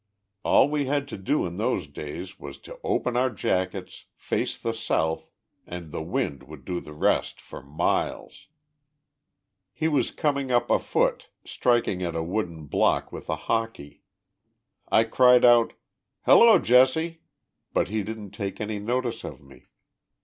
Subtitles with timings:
[0.41, 4.73] All we had to do in those days was to open our jackets, face the
[4.73, 5.29] south,
[5.67, 8.47] and the wind would do the rest for miles.
[9.71, 14.01] He was coming up afoot, striking at a wooden block with a hockey.'
[14.91, 15.73] I cried out
[16.23, 17.21] 'Hello, Jesse!'
[17.71, 19.67] but he didn't take any notice of me.